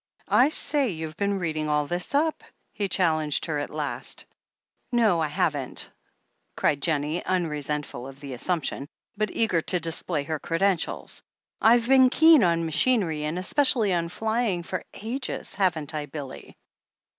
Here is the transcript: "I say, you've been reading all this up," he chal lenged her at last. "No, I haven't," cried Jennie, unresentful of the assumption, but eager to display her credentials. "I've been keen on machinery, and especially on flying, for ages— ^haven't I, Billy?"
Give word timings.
"I 0.29 0.49
say, 0.49 0.89
you've 0.89 1.15
been 1.17 1.37
reading 1.37 1.69
all 1.69 1.85
this 1.85 2.15
up," 2.15 2.43
he 2.73 2.89
chal 2.89 3.17
lenged 3.17 3.45
her 3.45 3.59
at 3.59 3.69
last. 3.69 4.25
"No, 4.91 5.19
I 5.21 5.27
haven't," 5.27 5.91
cried 6.57 6.81
Jennie, 6.81 7.23
unresentful 7.23 8.07
of 8.07 8.19
the 8.19 8.33
assumption, 8.33 8.87
but 9.15 9.29
eager 9.29 9.61
to 9.61 9.79
display 9.79 10.23
her 10.23 10.39
credentials. 10.39 11.21
"I've 11.61 11.87
been 11.87 12.09
keen 12.09 12.43
on 12.43 12.65
machinery, 12.65 13.25
and 13.25 13.37
especially 13.37 13.93
on 13.93 14.09
flying, 14.09 14.63
for 14.63 14.83
ages— 14.91 15.53
^haven't 15.59 15.93
I, 15.93 16.07
Billy?" 16.07 16.57